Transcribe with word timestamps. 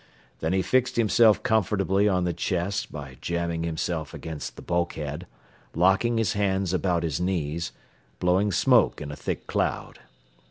Then 0.39 0.51
he 0.51 0.63
fixed 0.63 0.95
himself 0.95 1.43
comfortably 1.43 2.07
on 2.09 2.23
the 2.23 2.33
chest 2.33 2.91
by 2.91 3.17
jamming 3.21 3.61
himself 3.61 4.15
against 4.15 4.55
the 4.55 4.63
bulkhead, 4.63 5.27
locking 5.75 6.17
his 6.17 6.33
hands 6.33 6.73
about 6.73 7.03
his 7.03 7.21
knees, 7.21 7.71
blowing 8.19 8.51
smoke 8.51 8.99
in 8.99 9.11
a 9.11 9.15
thick 9.15 9.45
cloud. 9.45 9.99